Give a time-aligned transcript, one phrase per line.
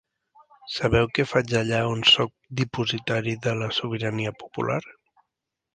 [0.75, 4.85] Sabeu què faig allà on sóc dipositari de la sobirania popular.